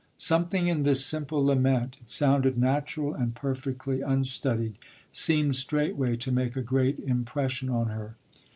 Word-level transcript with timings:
Something 0.17 0.67
in 0.67 0.81
this 0.81 1.05
simple 1.05 1.45
lament 1.45 1.97
it 2.01 2.09
sounded 2.09 2.57
natural 2.57 3.13
and 3.13 3.35
perfectly 3.35 4.01
unstudied 4.01 4.79
seemed 5.11 5.55
straightway 5.55 6.15
to 6.15 6.31
make 6.31 6.55
a 6.57 6.63
great 6.63 6.97
impression 6.97 7.69
on 7.69 7.89
her. 7.89 8.15